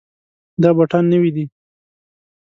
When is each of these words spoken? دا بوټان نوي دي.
دا 0.61 0.69
بوټان 0.77 1.03
نوي 1.13 1.31
دي. 1.35 1.45